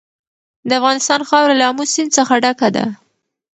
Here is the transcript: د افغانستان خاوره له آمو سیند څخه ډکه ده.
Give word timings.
د 0.67 0.69
افغانستان 0.79 1.21
خاوره 1.29 1.55
له 1.59 1.65
آمو 1.69 1.83
سیند 1.93 2.11
څخه 2.17 2.33
ډکه 2.43 2.69
ده. 2.75 2.85